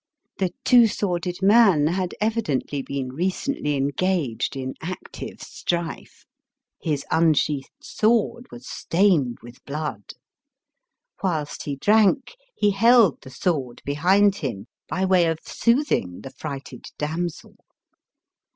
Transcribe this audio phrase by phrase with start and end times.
[0.39, 6.25] The Two S worded Man had evidently been recently engaged in active strife.
[6.81, 10.13] His un sheathed sword was stained with blood.
[11.21, 16.85] Whilst he drank he held the sword behind him, by way of soothing the frighted
[16.97, 17.57] damsel.